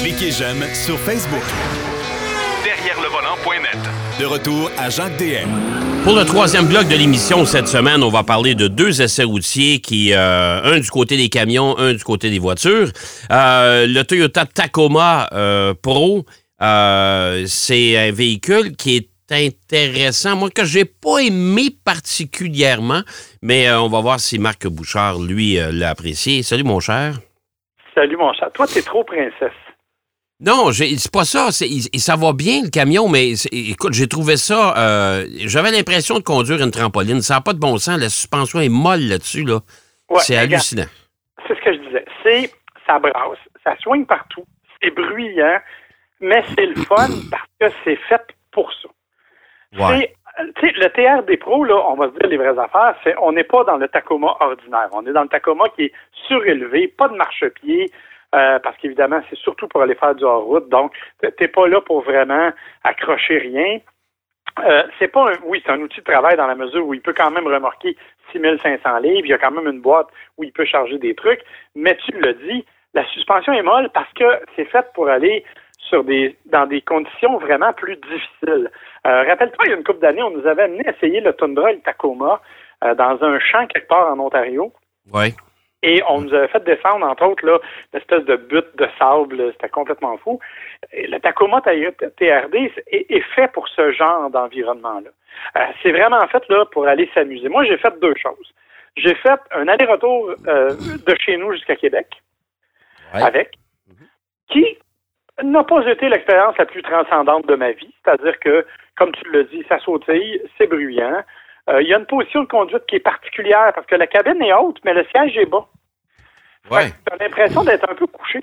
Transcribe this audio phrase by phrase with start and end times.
[0.00, 1.42] Cliquez j'aime sur Facebook.
[2.64, 3.78] Derrière le volant.net.
[4.20, 5.48] De retour à Jacques DM.
[6.04, 9.80] Pour le troisième bloc de l'émission cette semaine, on va parler de deux essais routiers
[9.80, 12.90] qui, euh, un du côté des camions, un du côté des voitures.
[13.32, 16.24] Euh, le Toyota Tacoma euh, Pro,
[16.62, 23.02] euh, c'est un véhicule qui est intéressant, moi que j'ai pas aimé particulièrement,
[23.42, 26.44] mais euh, on va voir si Marc Bouchard lui euh, l'a apprécié.
[26.44, 27.18] Salut mon cher.
[27.96, 28.50] Salut mon chat.
[28.50, 29.52] Toi, t'es trop princesse.
[30.38, 31.48] Non, c'est pas ça.
[31.50, 34.76] ça va bien, le camion, mais écoute, j'ai trouvé ça.
[34.76, 37.22] euh, J'avais l'impression de conduire une trampoline.
[37.22, 37.98] Ça n'a pas de bon sens.
[37.98, 39.44] La suspension est molle là-dessus.
[39.44, 39.60] Là.
[40.10, 40.84] Ouais, c'est hallucinant.
[41.48, 42.04] C'est ce que je disais.
[42.22, 42.52] C'est,
[42.86, 44.44] ça brasse, ça soigne partout,
[44.82, 45.58] c'est bruyant,
[46.20, 48.88] mais c'est le fun parce que c'est fait pour ça.
[49.88, 50.14] Ouais.
[50.38, 53.64] Le TRD Pro, là, on va se dire les vraies affaires, c'est, on n'est pas
[53.64, 54.88] dans le Tacoma ordinaire.
[54.92, 55.92] On est dans le Tacoma qui est
[56.26, 57.90] surélevé, pas de marchepied,
[58.34, 60.68] euh, parce qu'évidemment, c'est surtout pour aller faire du hors-route.
[60.68, 60.92] Donc,
[61.38, 62.50] t'es- pas là pour vraiment
[62.84, 63.78] accrocher rien.
[64.64, 67.00] Euh, c'est pas un, oui, c'est un outil de travail dans la mesure où il
[67.00, 67.96] peut quand même remorquer
[68.32, 69.24] 6500 livres.
[69.24, 71.40] Il y a quand même une boîte où il peut charger des trucs.
[71.74, 75.44] Mais tu le dis, la suspension est molle parce que c'est fait pour aller
[75.88, 78.70] sur des, dans des conditions vraiment plus difficiles.
[79.06, 81.72] Euh, Rappelle-toi, il y a une couple d'années, on nous avait amené essayer le Tundra
[81.72, 82.40] et le Tacoma
[82.84, 84.72] euh, dans un champ quelque part en Ontario.
[85.12, 85.34] Ouais.
[85.82, 87.58] Et on nous avait fait descendre, entre autres, là,
[87.92, 89.52] une espèce de butte de sable.
[89.52, 90.40] C'était complètement fou.
[90.92, 95.10] Et le Tacoma TRD est, est fait pour ce genre d'environnement-là.
[95.56, 97.48] Euh, c'est vraiment fait là pour aller s'amuser.
[97.48, 98.52] Moi, j'ai fait deux choses.
[98.96, 102.06] J'ai fait un aller-retour de chez nous jusqu'à Québec
[103.14, 103.22] Ouais.
[103.22, 103.52] avec,
[104.48, 104.78] qui
[105.42, 107.92] n'a pas été l'expérience la plus transcendante de ma vie.
[108.04, 111.22] C'est-à-dire que, comme tu le dis, ça sautille, c'est bruyant.
[111.68, 114.42] Euh, Il y a une position de conduite qui est particulière parce que la cabine
[114.42, 115.66] est haute, mais le siège est bas.
[116.70, 116.90] Ouais.
[117.06, 118.40] Tu as l'impression d'être un peu couché.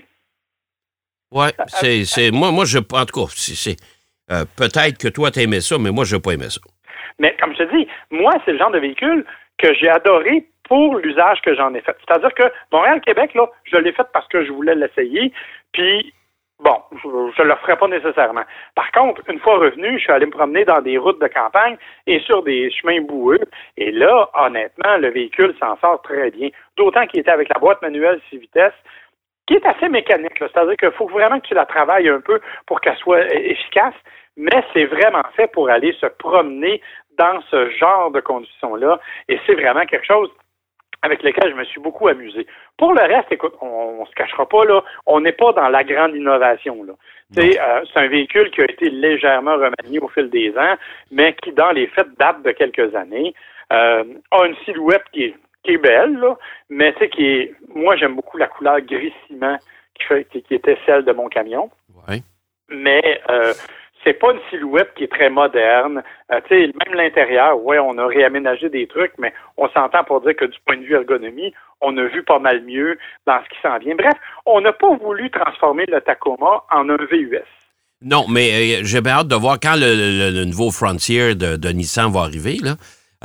[1.31, 1.51] Ouais.
[1.67, 3.75] C'est, c'est, moi, moi, je, en tout cas, c'est,
[4.31, 6.61] euh, peut-être que toi, t'aimais ça, mais moi, j'ai pas aimé ça.
[7.19, 9.25] Mais comme je te dis, moi, c'est le genre de véhicule
[9.57, 11.95] que j'ai adoré pour l'usage que j'en ai fait.
[12.07, 15.33] C'est-à-dire que Montréal-Québec, là, je l'ai fait parce que je voulais l'essayer.
[15.73, 16.13] Puis,
[16.63, 18.43] bon, je ne le ferai pas nécessairement.
[18.75, 21.77] Par contre, une fois revenu, je suis allé me promener dans des routes de campagne
[22.07, 23.39] et sur des chemins boueux.
[23.77, 26.49] Et là, honnêtement, le véhicule s'en sort très bien.
[26.77, 28.73] D'autant qu'il était avec la boîte manuelle 6 vitesses
[29.45, 30.37] qui est assez mécanique.
[30.39, 33.95] C'est-à-dire qu'il faut vraiment que tu la travailles un peu pour qu'elle soit euh, efficace,
[34.37, 36.81] mais c'est vraiment fait pour aller se promener
[37.17, 38.99] dans ce genre de conditions-là.
[39.27, 40.29] Et c'est vraiment quelque chose
[41.03, 42.47] avec lequel je me suis beaucoup amusé.
[42.77, 43.67] Pour le reste, écoute, on,
[44.01, 46.83] on se cachera pas, là, on n'est pas dans la grande innovation.
[46.83, 46.93] Là.
[47.31, 50.75] C'est, euh, c'est un véhicule qui a été légèrement remanié au fil des ans,
[51.11, 53.35] mais qui, dans les faits, date de quelques années.
[53.71, 56.35] Euh, a une silhouette qui est, qui est belle, là,
[56.69, 57.53] mais tu qui est.
[57.73, 58.79] Moi, j'aime beaucoup la couleur
[60.07, 61.69] fait, qui, qui était celle de mon camion.
[62.07, 62.21] Ouais.
[62.69, 63.53] Mais euh,
[64.03, 66.03] c'est pas une silhouette qui est très moderne.
[66.31, 70.45] Euh, même l'intérieur, ouais, on a réaménagé des trucs, mais on s'entend pour dire que
[70.45, 73.77] du point de vue ergonomie, on a vu pas mal mieux dans ce qui s'en
[73.79, 73.95] vient.
[73.95, 74.13] Bref,
[74.45, 77.39] on n'a pas voulu transformer le Tacoma en un VUS.
[78.01, 82.21] Non, mais euh, j'ai bien hâte de voir quand le, nouveau Frontier de, Nissan va
[82.21, 82.75] arriver, là,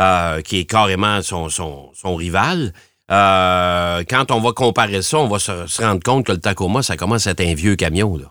[0.00, 2.72] euh, qui est carrément son, rival.
[3.08, 6.96] Quand on va comparer ça, on va se, se rendre compte que le Tacoma, ça
[6.96, 8.16] commence à être un vieux camion.
[8.16, 8.26] Là.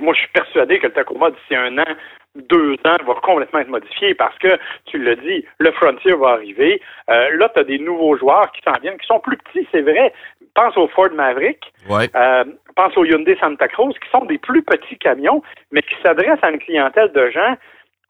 [0.00, 1.94] Moi, je suis persuadé que le Tacoma, d'ici un an,
[2.34, 6.80] deux ans, va complètement être modifié parce que, tu l'as dit, le Frontier va arriver.
[7.10, 9.82] Euh, là, tu as des nouveaux joueurs qui s'en viennent, qui sont plus petits, c'est
[9.82, 10.12] vrai.
[10.54, 11.72] Pense au Ford Maverick.
[11.88, 12.08] Ouais.
[12.14, 12.44] Euh,
[12.76, 16.50] pense au Hyundai Santa Cruz, qui sont des plus petits camions, mais qui s'adressent à
[16.50, 17.54] une clientèle de gens.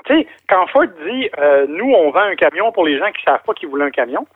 [0.06, 3.22] Tu sais, quand Ford dit euh, nous, on vend un camion pour les gens qui
[3.24, 4.26] savent pas qu'ils voulaient un camion,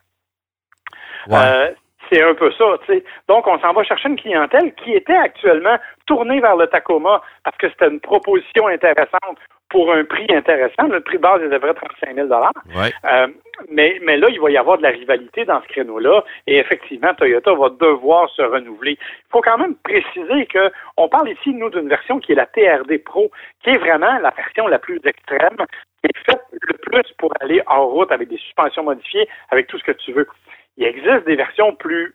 [1.29, 1.37] Ouais.
[1.39, 1.71] euh,
[2.11, 3.05] c'est un peu ça, tu sais.
[3.29, 5.77] Donc, on s'en va chercher une clientèle qui était actuellement
[6.07, 9.39] tournée vers le Tacoma parce que c'était une proposition intéressante
[9.75, 10.87] pour un prix intéressant.
[10.89, 12.93] Le prix de base, il devrait 35 000 ouais.
[13.05, 13.27] euh,
[13.71, 16.23] mais, mais là, il va y avoir de la rivalité dans ce créneau-là.
[16.47, 18.93] Et effectivement, Toyota va devoir se renouveler.
[18.93, 22.47] Il faut quand même préciser que on parle ici, nous, d'une version qui est la
[22.47, 23.31] TRD Pro,
[23.63, 27.61] qui est vraiment la version la plus extrême, qui est faite le plus pour aller
[27.67, 30.29] en route avec des suspensions modifiées, avec tout ce que tu veux.
[30.77, 32.15] Il existe des versions plus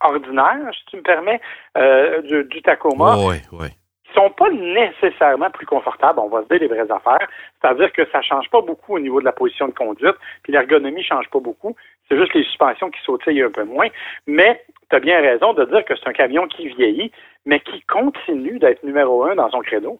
[0.00, 1.40] ordinaires, si tu me permets,
[1.78, 3.70] euh, du, du Tacoma Ouais, ouais.
[4.04, 7.26] qui sont pas nécessairement plus confortables, on va se dire les vraies affaires.
[7.60, 11.02] C'est-à-dire que ça change pas beaucoup au niveau de la position de conduite, puis l'ergonomie
[11.02, 11.74] change pas beaucoup.
[12.08, 13.88] C'est juste les suspensions qui sautillent un peu moins.
[14.26, 17.10] Mais tu as bien raison de dire que c'est un camion qui vieillit,
[17.46, 19.98] mais qui continue d'être numéro un dans son créneau.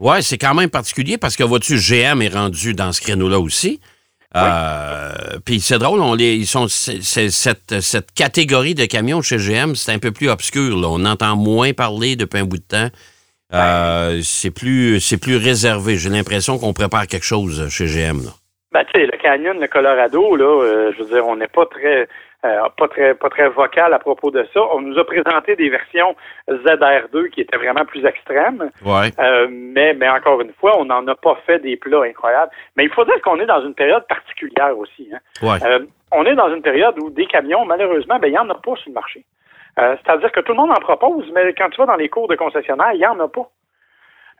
[0.00, 3.80] Ouais, c'est quand même particulier parce que, vois-tu, GM est rendu dans ce créneau-là aussi.
[4.36, 9.74] Euh, Puis c'est drôle, on les, ils sont, cette, cette catégorie de camions chez GM,
[9.74, 10.76] c'est un peu plus obscur.
[10.76, 10.88] là.
[10.90, 12.88] On entend moins parler depuis un bout de temps.
[13.52, 15.96] Euh, c'est plus, c'est plus réservé.
[15.96, 18.24] J'ai l'impression qu'on prépare quelque chose chez GM.
[18.24, 18.30] Là.
[18.72, 21.66] Ben, tu sais, le Canyon, le Colorado, là, euh, je veux dire, on n'est pas
[21.66, 22.08] très,
[22.44, 24.60] euh, pas très, pas très vocal à propos de ça.
[24.74, 26.14] On nous a présenté des versions
[26.48, 28.70] ZR2 qui étaient vraiment plus extrêmes.
[28.84, 29.10] Ouais.
[29.18, 32.50] Euh, mais, mais encore une fois, on n'en a pas fait des plats incroyables.
[32.76, 35.08] Mais il faut dire qu'on est dans une période particulière aussi.
[35.12, 35.18] Hein.
[35.42, 35.58] Ouais.
[35.66, 35.80] Euh,
[36.12, 38.76] on est dans une période où des camions, malheureusement, ben, il n'y en a pas
[38.76, 39.24] sur le marché.
[39.78, 42.28] Euh, C'est-à-dire que tout le monde en propose, mais quand tu vas dans les cours
[42.28, 43.48] de concessionnaire, il n'y en a pas.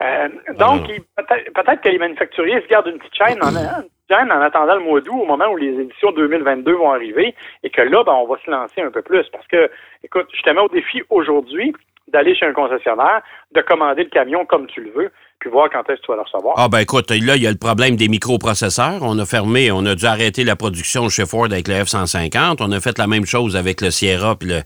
[0.03, 0.29] Euh,
[0.59, 3.49] donc, il- peut-être peut-être que les manufacturiers se gardent une petite chaîne en,
[3.83, 7.35] une chaîne en attendant le mois d'août, au moment où les éditions 2022 vont arriver,
[7.63, 9.25] et que là, ben, on va se lancer un peu plus.
[9.33, 9.71] Parce que,
[10.03, 11.73] écoute, je te mets au défi aujourd'hui
[12.09, 13.23] d'aller chez un concessionnaire,
[13.55, 15.11] de commander le camion comme tu le veux,
[15.41, 16.55] puis voir quand est-ce que tu vas le recevoir.
[16.59, 19.01] Ah ben écoute, là, il y a le problème des microprocesseurs.
[19.03, 22.59] On a fermé, on a dû arrêter la production chez Ford avec le F-150.
[22.61, 24.61] On a fait la même chose avec le Sierra puis le,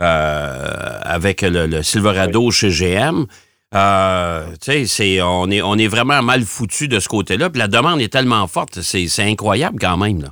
[0.00, 3.26] euh, avec le, le Silverado chez GM.
[3.74, 7.50] Euh, c'est, on, est, on est vraiment mal foutu de ce côté-là.
[7.50, 10.20] Puis la demande est tellement forte, c'est, c'est incroyable quand même.
[10.22, 10.28] Là.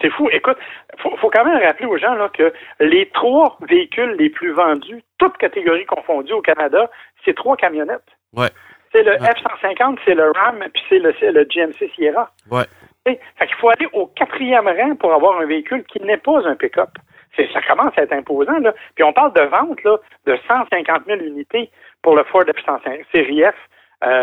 [0.00, 0.28] C'est fou.
[0.32, 0.56] Écoute,
[1.02, 5.02] faut, faut quand même rappeler aux gens là, que les trois véhicules les plus vendus,
[5.18, 6.90] toutes catégories confondues au Canada,
[7.24, 8.08] c'est trois camionnettes.
[8.34, 8.48] Ouais.
[8.92, 12.30] C'est le F-150, c'est le Ram, puis c'est le, c'est le GMC Sierra.
[12.50, 12.64] Ouais.
[13.04, 16.56] Fait qu'il faut aller au quatrième rang pour avoir un véhicule qui n'est pas un
[16.56, 16.90] pick-up.
[17.36, 18.58] C'est- Ça commence à être imposant.
[18.58, 18.74] Là.
[18.94, 19.96] Puis on parle de vente là,
[20.26, 21.70] de 150 000 unités
[22.08, 23.54] pour le Ford F-150 série F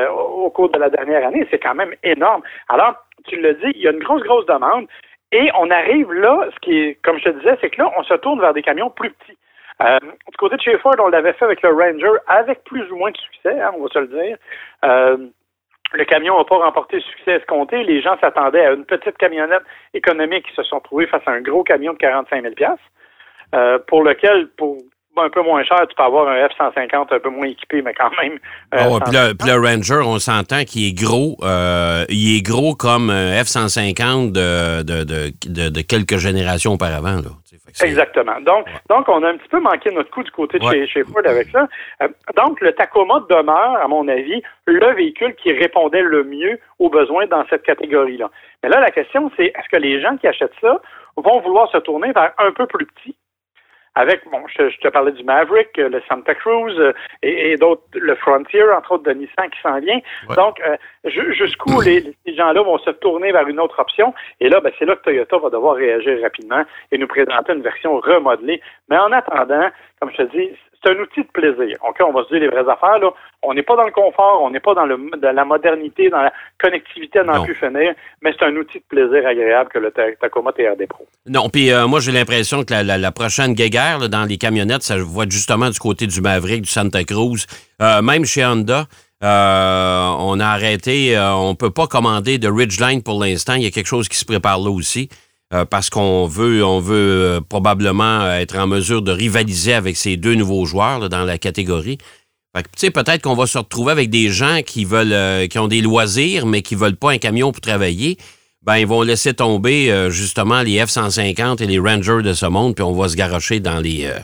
[0.10, 1.48] au au cours de la dernière année.
[1.52, 2.42] C'est quand même énorme.
[2.68, 2.96] Alors,
[3.28, 4.88] tu le dis, il y a une grosse, grosse demande.
[5.32, 8.02] Et on arrive là, ce qui est, comme je te disais, c'est que là, on
[8.02, 9.38] se tourne vers des camions plus petits.
[9.84, 12.96] Euh, du côté de chez Ford, on l'avait fait avec le Ranger, avec plus ou
[12.96, 14.38] moins de succès, hein, on va se le dire.
[14.84, 15.18] Euh,
[15.94, 17.84] le camion n'a pas remporté le succès escompté.
[17.84, 21.42] Les gens s'attendaient à une petite camionnette économique qui se sont trouvés face à un
[21.42, 22.56] gros camion de 45 000
[23.54, 24.78] euh, pour lequel, pour
[25.24, 28.10] un peu moins cher, tu peux avoir un F-150 un peu moins équipé, mais quand
[28.22, 28.38] même.
[28.74, 29.38] euh, ouais, puis le, 150.
[29.38, 31.38] puis le Ranger, on s'entend qu'il est gros.
[31.44, 37.16] euh, il est gros comme un F-150 de, de, de, de- quelques générations auparavant.
[37.18, 37.32] Là.
[37.84, 38.40] Exactement.
[38.42, 40.86] Donc, donc, on a un petit peu manqué notre coup du côté de Ouais.
[40.88, 41.68] chez, chez Ford avec ça.
[42.04, 42.08] Euh,
[42.38, 47.26] donc, le Tacoma demeure, à mon avis, le véhicule qui répondait le mieux aux besoins
[47.28, 48.30] dans cette catégorie-là.
[48.64, 50.80] Mais là, la question, c'est est-ce que les gens qui achètent ça
[51.18, 53.16] vont vouloir se tourner vers un peu plus petit?
[53.96, 56.92] Avec, bon, je, te- je te parlais du Maverick, euh, le Santa Cruz euh,
[57.24, 60.00] et, et d'autres, le Frontier, entre autres, de Nissan qui s'en vient.
[60.30, 60.36] Ouais.
[60.36, 60.76] Donc, euh,
[61.06, 64.14] ju- jusqu'où les, les gens-là vont se tourner vers une autre option?
[64.42, 67.62] Et là, ben, c'est là que Toyota va devoir réagir rapidement et nous présenter une
[67.62, 68.62] version remodelée.
[68.90, 69.70] Mais en attendant,
[70.02, 70.50] comme je te dis,
[70.84, 71.78] c'est un outil de plaisir.
[71.88, 73.00] OK, on va se dire les vraies affaires.
[73.00, 73.10] Là.
[73.44, 76.22] On n'est pas dans le confort, on n'est pas dans, le, dans la modernité, dans
[76.22, 79.92] la connectivité à n'en plus finir, mais c'est un outil de plaisir agréable que le
[79.92, 81.06] Ta- Tacoma TRD Pro.
[81.28, 84.38] Non, puis euh, moi, j'ai l'impression que la, la- la prochaine guéguerre là, dans les
[84.38, 87.46] camionnettes, ça va être justement du côté du Maverick, du Santa Cruz.
[87.82, 88.86] Euh, même chez Honda,
[89.24, 93.54] euh, on a arrêté, on peut pas commander de Ridgeline pour l'instant.
[93.56, 95.10] Il y a quelque chose qui se prépare là aussi.
[95.54, 99.98] Euh, parce qu'on veut, on veut euh, probablement euh, être en mesure de rivaliser avec
[99.98, 101.98] ces deux nouveaux joueurs là, dans la catégorie.
[102.56, 105.46] Fait que, tu sais, peut-être qu'on va se retrouver avec des gens qui veulent, euh,
[105.48, 108.18] qui ont des loisirs, mais qui veulent pas un camion pour travailler.
[108.62, 112.74] Ben, ils vont laisser tomber euh, justement les F-150 et les Rangers de ce monde,
[112.74, 114.18] puis on va se garocher dans les, euh,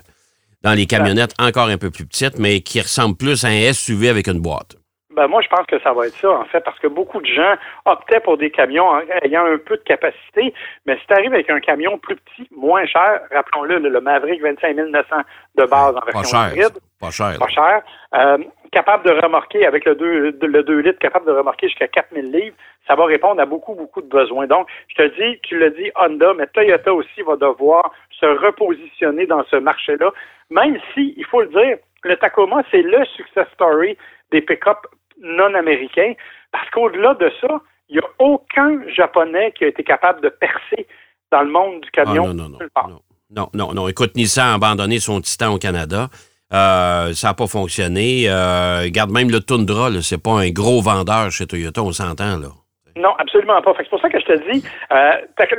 [0.63, 4.07] dans les camionnettes encore un peu plus petites, mais qui ressemblent plus à un SUV
[4.07, 4.77] avec une boîte.
[5.15, 7.25] Ben moi, je pense que ça va être ça, en fait, parce que beaucoup de
[7.25, 8.87] gens optaient pour des camions
[9.23, 10.53] ayant un peu de capacité,
[10.85, 14.75] mais si tu arrives avec un camion plus petit, moins cher, rappelons-le, le, Maverick 25
[14.75, 15.15] 900
[15.55, 16.53] de base en Pas version cher.
[16.53, 17.37] hybride, Pas cher.
[17.39, 17.81] pas cher,
[18.15, 18.37] euh,
[18.71, 22.55] capable de remorquer avec le 2, le 2 litres, capable de remorquer jusqu'à 4000 livres,
[22.87, 24.47] ça va répondre à beaucoup, beaucoup de besoins.
[24.47, 29.25] Donc, je te dis, tu le dis, Honda, mais Toyota aussi va devoir se repositionner
[29.25, 30.11] dans ce marché-là,
[30.49, 33.97] même si, il faut le dire, le Tacoma, c'est le success story
[34.31, 34.77] des pick-up
[35.21, 36.13] non américains,
[36.51, 40.87] parce qu'au-delà de ça, il n'y a aucun Japonais qui a été capable de percer
[41.31, 42.27] dans le monde du Ah, camion.
[42.27, 43.01] non, non, non, non.
[43.33, 43.87] Non, non, non.
[43.87, 46.09] Écoute, Nissan a abandonné son Titan au Canada.
[46.53, 48.25] Euh, ça n'a pas fonctionné.
[48.27, 52.49] Euh, regarde, même le Tundra, c'est pas un gros vendeur chez Toyota, on s'entend, là.
[52.95, 53.73] Non, absolument pas.
[53.77, 55.11] C'est pour ça que je te dis, euh,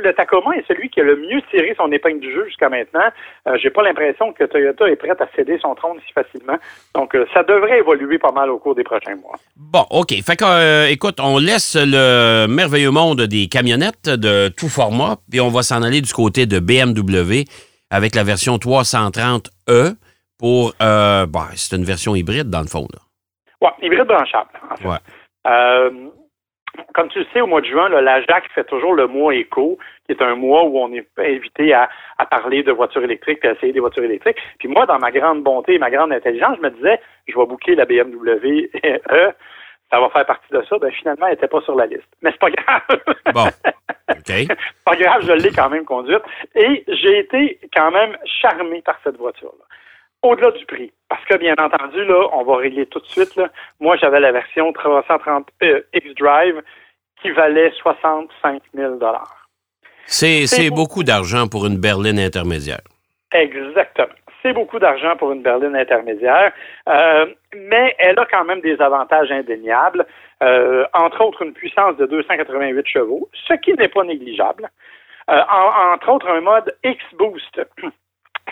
[0.03, 3.09] le Tacoma est celui qui a le mieux tiré son épingle du jeu jusqu'à maintenant.
[3.47, 6.57] Euh, J'ai pas l'impression que Toyota est prête à céder son trône si facilement.
[6.95, 9.35] Donc, euh, ça devrait évoluer pas mal au cours des prochains mois.
[9.55, 10.13] Bon, OK.
[10.25, 15.41] Fait que, euh, écoute, on laisse le merveilleux monde des camionnettes de tout format, puis
[15.41, 17.45] on va s'en aller du côté de BMW
[17.89, 19.95] avec la version 330e
[20.37, 20.73] pour...
[20.81, 22.87] Euh, bah, c'est une version hybride, dans le fond.
[23.61, 24.87] Ouais, hybride branchable, en fait.
[24.87, 24.97] Ouais.
[26.93, 29.77] Comme tu le sais, au mois de juin, la JAC fait toujours le mois éco,
[30.05, 33.47] qui est un mois où on est invité à, à parler de voitures électriques et
[33.47, 34.37] à essayer des voitures électriques.
[34.59, 37.45] Puis moi, dans ma grande bonté et ma grande intelligence, je me disais, je vais
[37.45, 39.31] booker la BMW E,
[39.91, 40.77] ça va faire partie de ça.
[40.79, 42.07] Ben finalement, elle n'était pas sur la liste.
[42.21, 42.81] Mais c'est pas grave.
[43.33, 43.45] Bon.
[44.09, 44.25] OK.
[44.25, 44.47] c'est
[44.83, 46.23] pas grave, je l'ai quand même conduite.
[46.55, 49.65] Et j'ai été quand même charmé par cette voiture-là.
[50.23, 50.91] Au-delà du prix.
[51.09, 53.35] Parce que, bien entendu, là, on va régler tout de suite.
[53.35, 53.49] Là.
[53.79, 56.61] Moi, j'avais la version 330 euh, X-Drive
[57.21, 58.99] qui valait 65 000
[60.05, 60.75] C'est C'est c'est beau.
[60.77, 62.81] beaucoup d'argent pour une berline intermédiaire.
[63.33, 64.07] Exactement.
[64.41, 66.51] C'est beaucoup d'argent pour une berline intermédiaire,
[66.89, 67.25] euh,
[67.55, 70.05] mais elle a quand même des avantages indéniables,
[70.41, 74.69] euh, entre autres une puissance de 288 chevaux, ce qui n'est pas négligeable.
[75.29, 77.61] Euh, en- entre autres, un mode X-Boost.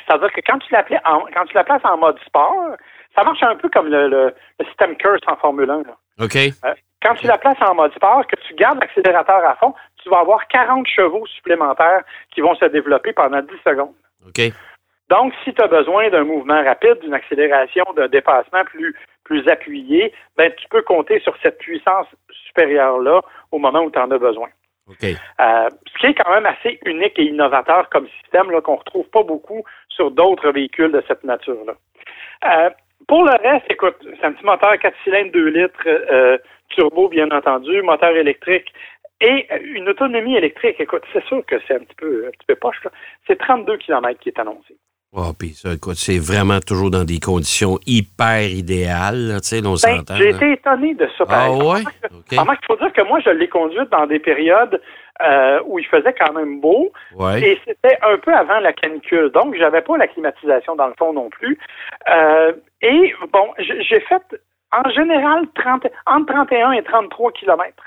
[0.07, 2.75] C'est-à-dire que quand tu, l'appelais en- quand tu la places en mode sport,
[3.15, 5.77] ça marche un peu comme le, le- le système Curse en Formule 1.
[5.83, 5.95] là.
[6.21, 6.35] OK?
[6.35, 10.09] Euh, quand tu la places en mode sport, que tu gardes l'accélérateur à fond, tu
[10.09, 12.03] vas avoir 40 chevaux supplémentaires
[12.33, 13.93] qui vont se développer pendant 10 secondes.
[14.27, 14.41] OK?
[15.09, 20.13] Donc, si tu as besoin d'un mouvement rapide, d'une accélération, d'un dépassement plus, plus appuyé,
[20.37, 22.07] ben, tu peux compter sur cette puissance
[22.47, 24.49] supérieure-là au moment où tu en as besoin.
[24.87, 25.03] OK.
[25.03, 29.23] Euh, ce qui est quand même assez unique et innovateur comme système qu'on retrouve pas
[29.23, 29.63] beaucoup
[29.95, 31.73] sur d'autres véhicules de cette nature-là.
[32.45, 32.69] Euh,
[33.07, 36.37] pour le reste, écoute, c'est un petit moteur 4 cylindres 2 litres, euh,
[36.69, 38.71] turbo bien entendu, moteur électrique
[39.19, 40.77] et une autonomie électrique.
[40.79, 42.77] Écoute, c'est sûr que c'est un petit peu, un petit peu poche.
[43.27, 44.75] C'est 32 km qui est annoncé.
[45.13, 49.71] Oh, puis ça, écoute, c'est vraiment toujours dans des conditions hyper idéales, tu sais, on
[49.71, 50.15] Ben, s'entend.
[50.15, 51.25] j'ai été étonné de ça.
[51.25, 51.65] par Ah exemple.
[51.65, 51.81] ouais?
[52.17, 52.39] OK.
[52.39, 54.81] Remarque, il faut dire que moi, je l'ai conduite dans des périodes
[55.21, 56.91] euh, où il faisait quand même beau.
[57.15, 57.41] Ouais.
[57.41, 59.29] Et c'était un peu avant la canicule.
[59.31, 61.57] Donc, j'avais pas la climatisation dans le fond non plus.
[62.09, 64.23] Euh, et bon, j'ai fait
[64.71, 67.83] en général 30, entre 31 et 33 kilomètres.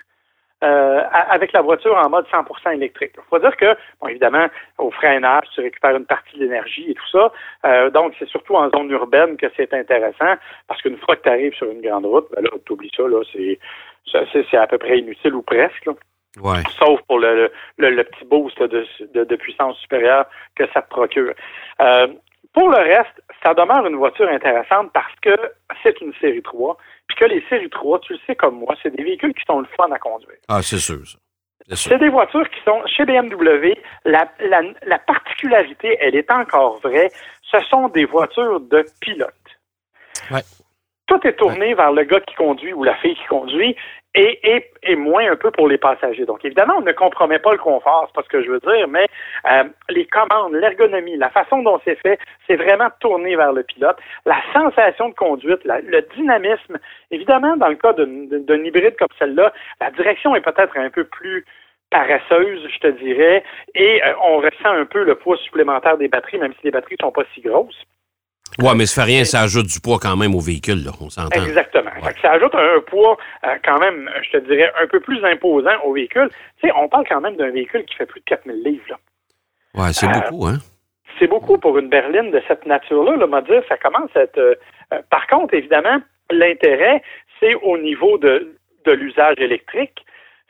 [0.64, 3.12] euh, avec la voiture en mode 100% électrique.
[3.16, 4.46] Il faut dire que, bon, évidemment,
[4.78, 7.32] au freinage, tu récupères une partie de l'énergie et tout ça.
[7.66, 10.34] Euh, donc, c'est surtout en zone urbaine que c'est intéressant,
[10.66, 13.02] parce qu'une fois que tu arrives sur une grande route, ben là, tu oublies ça,
[13.02, 13.58] là, c'est,
[14.50, 15.84] c'est à peu près inutile ou presque.
[15.84, 15.92] là
[16.40, 16.62] Ouais.
[16.78, 20.26] sauf pour le, le, le petit boost de, de, de puissance supérieure
[20.56, 21.32] que ça te procure.
[21.80, 22.08] Euh,
[22.52, 25.34] pour le reste, ça demeure une voiture intéressante parce que
[25.82, 26.76] c'est une série 3,
[27.08, 29.60] puis que les séries 3, tu le sais comme moi, c'est des véhicules qui sont
[29.60, 30.38] le fun à conduire.
[30.48, 31.02] Ah, c'est sûr.
[31.70, 33.74] C'est des voitures qui sont chez BMW.
[34.04, 37.10] La, la, la particularité, elle est encore vraie,
[37.42, 39.32] ce sont des voitures de pilote.
[40.30, 40.42] Ouais.
[41.06, 43.76] Tout est tourné vers le gars qui conduit ou la fille qui conduit
[44.14, 46.24] et, et, et moins un peu pour les passagers.
[46.24, 48.88] Donc, évidemment, on ne compromet pas le confort, c'est pas ce que je veux dire,
[48.88, 49.06] mais
[49.50, 53.96] euh, les commandes, l'ergonomie, la façon dont c'est fait, c'est vraiment tourné vers le pilote.
[54.24, 56.78] La sensation de conduite, le dynamisme,
[57.10, 61.44] évidemment, dans le cas d'un hybride comme celle-là, la direction est peut-être un peu plus
[61.90, 63.44] paresseuse, je te dirais,
[63.74, 66.96] et euh, on ressent un peu le poids supplémentaire des batteries, même si les batteries
[67.00, 67.84] sont pas si grosses.
[68.62, 71.10] Ouais, mais ça fait rien, ça ajoute du poids quand même au véhicule, là, on
[71.10, 71.42] s'entend.
[71.44, 71.90] Exactement.
[71.96, 72.08] Ouais.
[72.08, 75.00] Fait que ça ajoute un, un poids euh, quand même, je te dirais, un peu
[75.00, 76.28] plus imposant au véhicule.
[76.60, 78.98] Tu sais, on parle quand même d'un véhicule qui fait plus de 4000 livres.
[79.74, 80.58] Ouais, c'est Euh, beaucoup, hein?
[81.18, 83.16] C'est beaucoup pour une berline de cette nature-là.
[83.16, 84.38] Là, m'a dire, ça commence à être...
[84.38, 84.54] euh,
[85.10, 85.98] par contre, évidemment,
[86.30, 87.02] l'intérêt,
[87.40, 90.04] c'est au niveau de, de l'usage électrique.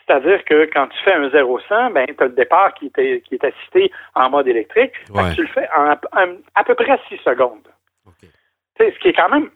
[0.07, 3.37] C'est-à-dire que quand tu fais un 0-100, ben, tu as le départ qui, était, qui
[3.37, 4.93] est assisté en mode électrique.
[5.15, 5.35] Ouais.
[5.35, 7.67] tu le fais en, en- à peu près 6 secondes.
[8.79, 9.51] Ce qui est quand même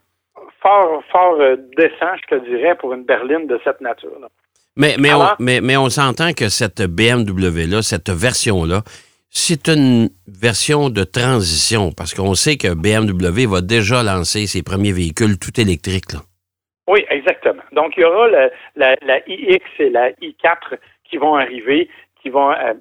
[0.62, 4.28] fort, fort euh, décent, je te dirais, pour une berline de cette nature-là.
[4.76, 8.82] Mais, mais, on, mais, mais on s'entend que cette BMW-là, cette version-là,
[9.30, 14.92] c'est une version de transition parce qu'on sait que BMW va déjà lancer ses premiers
[14.92, 16.12] véhicules tout électriques.
[16.12, 16.20] Là.
[16.86, 17.62] Oui, exactement.
[17.72, 21.88] Donc, il y aura la, la, la iX et la i4 qui vont arriver,
[22.22, 22.74] qui vont, euh,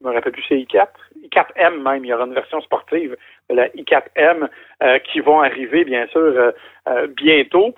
[0.00, 0.88] je me rappelle plus, c'est i4,
[1.28, 3.16] i4M même, il y aura une version sportive
[3.50, 4.48] de la i4M
[4.82, 6.52] euh, qui vont arriver, bien sûr, euh,
[6.88, 7.74] euh, bientôt.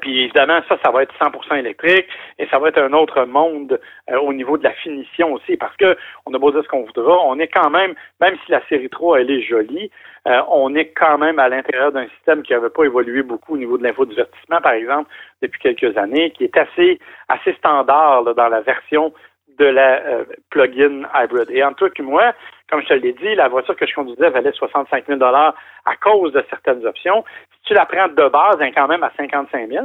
[0.00, 2.06] Puis évidemment, ça, ça va être 100% électrique
[2.38, 3.80] et ça va être un autre monde
[4.20, 7.18] au niveau de la finition aussi parce que on a beau dire ce qu'on voudra,
[7.26, 9.90] on est quand même, même si la série 3 elle est jolie,
[10.24, 13.76] on est quand même à l'intérieur d'un système qui n'avait pas évolué beaucoup au niveau
[13.76, 15.10] de l'infodivertissement, par exemple,
[15.42, 19.12] depuis quelques années, qui est assez assez standard dans la version
[19.58, 21.50] de la euh, plug-in hybrid.
[21.50, 22.32] Et en tout cas, moi,
[22.70, 25.54] comme je te l'ai dit, la voiture que je conduisais valait 65 000 à
[26.00, 27.24] cause de certaines options.
[27.56, 29.84] Si tu la prends de base, elle est quand même à 55 000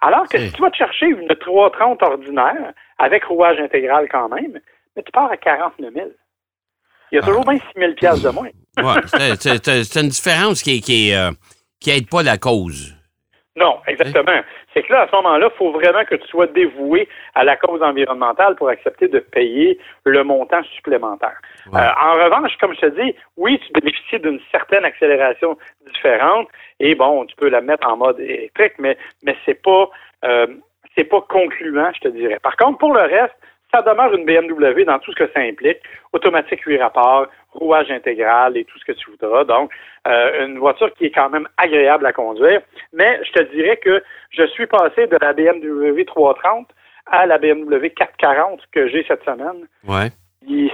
[0.00, 4.58] Alors que si tu vas te chercher une 330 ordinaire, avec rouage intégral quand même,
[4.96, 6.06] mais tu pars à 49 000
[7.12, 7.50] Il y a toujours Ah.
[7.52, 8.48] bien 6 000 piastres de moins.
[8.78, 11.30] Ouais, c'est- une différence qui, qui, euh,
[11.80, 12.94] qui aide pas la cause.
[13.56, 14.40] Non, exactement.
[14.72, 17.56] C'est que là, à ce moment-là, il faut vraiment que tu sois dévoué à la
[17.56, 21.36] cause environnementale pour accepter de payer le montant supplémentaire.
[21.74, 25.58] Euh, en revanche, comme je te dis, oui, tu bénéficies d'une certaine accélération
[25.92, 29.90] différente et bon, tu peux la mettre en mode électrique, mais mais c'est pas
[30.24, 30.46] euh,
[30.96, 32.38] c'est pas concluant, je te dirais.
[32.42, 33.34] Par contre, pour le reste,
[33.72, 35.78] ça demeure une BMW dans tout ce que ça implique.
[36.12, 39.44] Automatique 8 rapports, rouage intégral et tout ce que tu voudras.
[39.44, 39.70] Donc,
[40.08, 42.60] euh, une voiture qui est quand même agréable à conduire.
[42.92, 46.68] Mais je te dirais que je suis passé de la BMW 330
[47.06, 49.66] à la BMW 440 que j'ai cette semaine.
[49.86, 50.08] Ouais.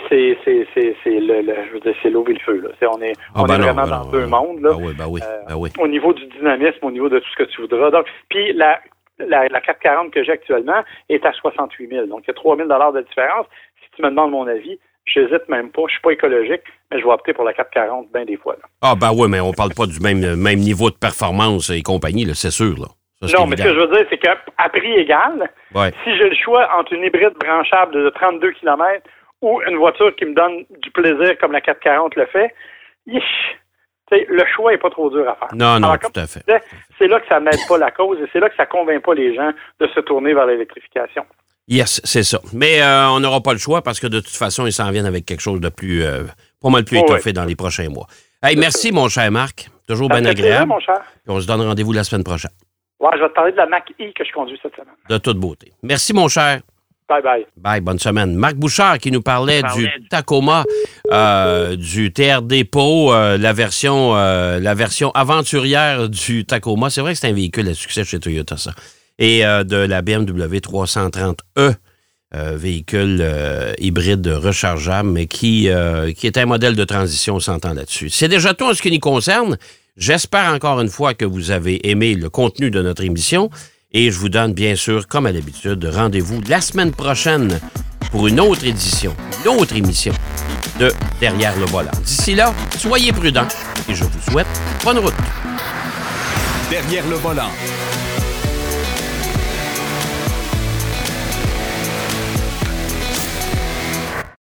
[0.08, 2.88] C'est c'est c'est c'est le, le, je veux dire c'est l'eau et le feu là.
[2.88, 4.70] On est Ah, on ben est non, vraiment ben dans non, deux ben mondes là.
[4.70, 5.70] Ben oui, ben oui, Euh, ben oui.
[5.78, 7.90] Au niveau du dynamisme, au niveau de tout ce que tu voudras.
[7.90, 8.78] Donc, puis la
[9.18, 12.06] la, la 440 que j'ai actuellement est à 68 000.
[12.06, 13.46] Donc, il y a 3 000 de différence.
[13.82, 15.82] Si tu me demandes mon avis, j'hésite même pas.
[15.88, 18.56] Je suis pas écologique, mais je vais opter pour la 440 bien des fois.
[18.60, 18.68] là.
[18.82, 22.26] Ah, ben oui, mais on parle pas du même, même niveau de performance et compagnie,
[22.34, 22.74] c'est sûr.
[22.78, 22.88] Là.
[23.22, 24.36] Ça, c'est Non, mais ce que je veux dire, c'est qu'à
[24.68, 25.90] prix égal, Ouais.
[26.04, 29.02] si j'ai le choix entre une hybride branchable de 32 km
[29.40, 32.54] ou une voiture qui me donne du plaisir comme la 440 le fait,
[33.06, 33.56] yish,
[34.10, 35.48] le choix est pas trop dur à faire.
[35.52, 36.42] Non, non, Alors, tout à fait.
[36.98, 39.14] C'est là que ça n'aide pas la cause et c'est là que ça convainc pas
[39.14, 41.24] les gens de se tourner vers l'électrification.
[41.68, 42.38] Yes, c'est ça.
[42.52, 45.06] Mais euh, on n'aura pas le choix parce que de toute façon, ils s'en viennent
[45.06, 46.22] avec quelque chose de plus, euh,
[46.62, 48.06] pas mal plus Oh, étoffé dans les prochains mois.
[48.42, 49.68] Hey, merci, mon cher Marc.
[49.88, 50.68] Toujours bien fait plaisir, agréable.
[50.68, 51.00] mon cher.
[51.26, 52.52] On se donne rendez-vous la semaine prochaine.
[53.00, 54.94] Ouais, je vais te parler de la Mac E que je conduis cette semaine.
[55.08, 55.72] De toute beauté.
[55.82, 56.60] Merci, mon cher.
[57.08, 57.46] Bye bye.
[57.56, 58.34] Bye, bonne semaine.
[58.34, 60.64] Marc Bouchard qui nous parlait du Tacoma,
[61.12, 66.90] euh, du TRD Pro, euh, la version euh, la version aventurière du Tacoma.
[66.90, 68.72] C'est vrai que c'est un véhicule à succès chez Toyota, ça.
[69.18, 71.36] Et euh, de la BMW 330e,
[72.34, 77.40] euh, véhicule euh, hybride rechargeable, mais qui, euh, qui est un modèle de transition, on
[77.40, 78.10] s'entend là-dessus.
[78.10, 79.56] C'est déjà tout en ce qui nous concerne.
[79.96, 83.48] J'espère encore une fois que vous avez aimé le contenu de notre émission.
[83.98, 87.58] Et je vous donne bien sûr, comme à l'habitude, rendez-vous la semaine prochaine
[88.10, 90.12] pour une autre édition, une autre émission
[90.78, 91.90] de Derrière le volant.
[92.04, 93.48] D'ici là, soyez prudents
[93.88, 94.46] et je vous souhaite
[94.84, 95.14] bonne route.
[96.68, 97.48] Derrière le volant.